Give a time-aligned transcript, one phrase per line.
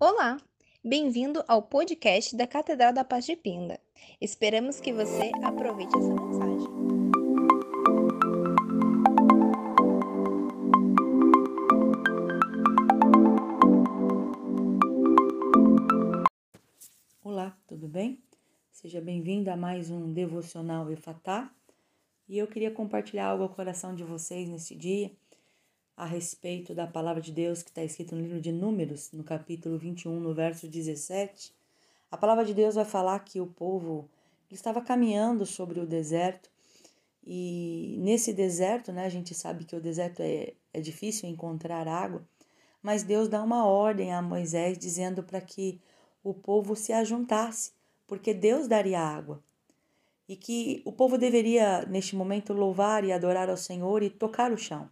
[0.00, 0.38] Olá,
[0.84, 3.78] bem-vindo ao podcast da Catedral da Paz de Pinda.
[4.20, 6.68] Esperamos que você aproveite essa mensagem.
[17.22, 18.20] Olá, tudo bem?
[18.72, 21.48] Seja bem-vindo a mais um devocional Efatá.
[22.28, 25.12] E eu queria compartilhar algo ao coração de vocês nesse dia
[25.96, 29.78] a respeito da palavra de Deus que está escrito no livro de Números, no capítulo
[29.78, 31.52] 21, no verso 17.
[32.10, 34.08] A palavra de Deus vai falar que o povo
[34.50, 36.50] estava caminhando sobre o deserto
[37.26, 42.22] e nesse deserto, né, a gente sabe que o deserto é, é difícil encontrar água,
[42.82, 45.80] mas Deus dá uma ordem a Moisés dizendo para que
[46.22, 47.72] o povo se ajuntasse,
[48.06, 49.42] porque Deus daria água.
[50.28, 54.58] E que o povo deveria, neste momento, louvar e adorar ao Senhor e tocar o
[54.58, 54.88] chão.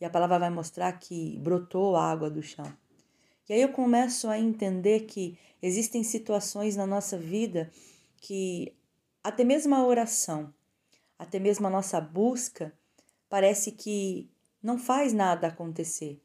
[0.00, 2.72] E a palavra vai mostrar que brotou água do chão.
[3.48, 7.70] E aí eu começo a entender que existem situações na nossa vida
[8.16, 8.72] que
[9.22, 10.54] até mesmo a oração,
[11.18, 12.72] até mesmo a nossa busca,
[13.28, 14.30] parece que
[14.62, 16.20] não faz nada acontecer.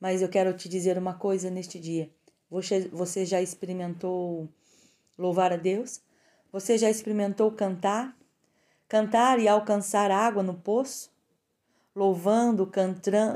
[0.00, 2.10] Mas eu quero te dizer uma coisa neste dia.
[2.50, 4.48] Você, você já experimentou
[5.18, 6.00] louvar a Deus?
[6.50, 8.16] Você já experimentou cantar?
[8.88, 11.12] Cantar e alcançar água no poço?
[11.94, 12.70] Louvando,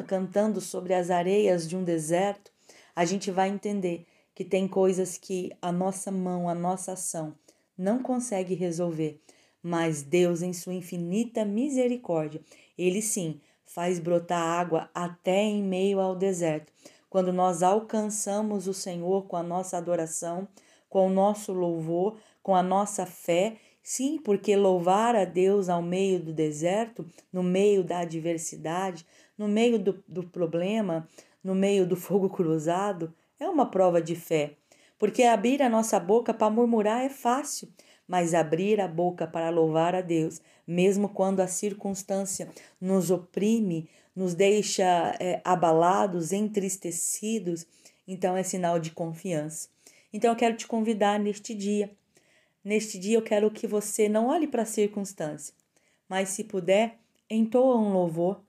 [0.06, 2.52] cantando sobre as areias de um deserto,
[2.94, 7.34] a gente vai entender que tem coisas que a nossa mão, a nossa ação
[7.76, 9.20] não consegue resolver,
[9.62, 12.40] mas Deus, em sua infinita misericórdia,
[12.76, 16.72] Ele sim faz brotar água até em meio ao deserto.
[17.08, 20.48] Quando nós alcançamos o Senhor com a nossa adoração,
[20.88, 26.18] com o nosso louvor, com a nossa fé Sim, porque louvar a Deus ao meio
[26.18, 29.04] do deserto, no meio da adversidade,
[29.36, 31.06] no meio do, do problema,
[31.42, 34.54] no meio do fogo cruzado, é uma prova de fé.
[34.98, 37.68] Porque abrir a nossa boca para murmurar é fácil,
[38.08, 42.48] mas abrir a boca para louvar a Deus, mesmo quando a circunstância
[42.80, 43.86] nos oprime,
[44.16, 47.66] nos deixa é, abalados, entristecidos,
[48.08, 49.68] então é sinal de confiança.
[50.10, 51.90] Então eu quero te convidar neste dia
[52.64, 55.52] Neste dia eu quero que você não olhe para a circunstância,
[56.08, 56.98] mas se puder,
[57.28, 58.40] entoa um louvor,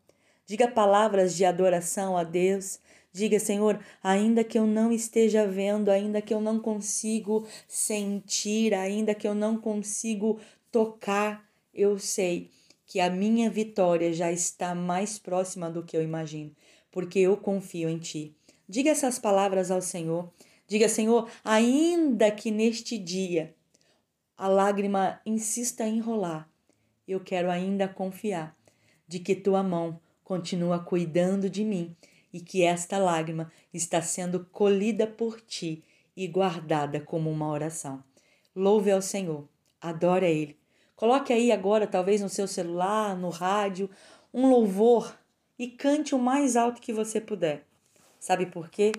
[0.45, 2.79] diga palavras de adoração a Deus,
[3.11, 9.13] diga, Senhor, ainda que eu não esteja vendo, ainda que eu não consigo sentir, ainda
[9.13, 10.39] que eu não consigo
[10.71, 12.51] tocar, eu sei
[12.85, 16.55] que a minha vitória já está mais próxima do que eu imagino,
[16.89, 18.33] porque eu confio em ti.
[18.67, 20.31] Diga essas palavras ao Senhor.
[20.67, 23.54] Diga, Senhor, ainda que neste dia
[24.37, 26.49] a lágrima insista em rolar,
[27.07, 28.55] eu quero ainda confiar
[29.07, 31.95] de que tua mão continua cuidando de mim
[32.33, 35.83] e que esta lágrima está sendo colhida por ti
[36.17, 38.03] e guardada como uma oração.
[38.55, 39.47] Louve ao Senhor,
[39.79, 40.57] adore a Ele.
[40.95, 43.89] Coloque aí agora, talvez no seu celular, no rádio,
[44.33, 45.17] um louvor
[45.57, 47.65] e cante o mais alto que você puder.
[48.19, 48.91] Sabe por quê?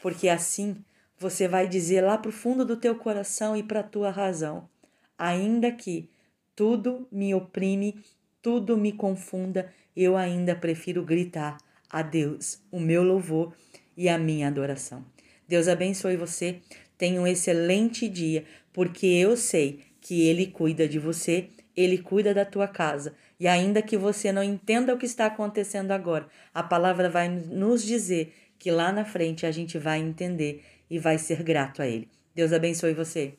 [0.00, 0.84] Porque assim
[1.24, 4.68] você vai dizer lá para o fundo do teu coração e para a tua razão,
[5.16, 6.10] ainda que
[6.54, 7.98] tudo me oprime,
[8.42, 11.56] tudo me confunda, eu ainda prefiro gritar
[11.88, 13.54] a Deus o meu louvor
[13.96, 15.02] e a minha adoração.
[15.48, 16.60] Deus abençoe você,
[16.98, 22.44] tenha um excelente dia, porque eu sei que Ele cuida de você, Ele cuida da
[22.44, 23.14] tua casa.
[23.40, 27.82] E ainda que você não entenda o que está acontecendo agora, a palavra vai nos
[27.82, 32.08] dizer que lá na frente a gente vai entender e vai ser grato a Ele.
[32.34, 33.34] Deus abençoe você.